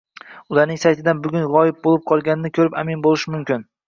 ularning 0.53 0.77
saytidan 0.83 1.19
bugun 1.27 1.45
g‘oyib 1.55 1.77
bo‘lib 1.87 2.07
qolganini 2.13 2.51
ko‘rib 2.57 2.79
amin 2.85 3.05
bo‘lish 3.07 3.27
mumkin 3.35 3.63